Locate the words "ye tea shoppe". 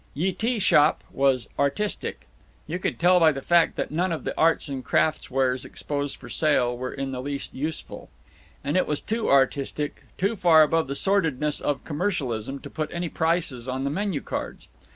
0.15-1.03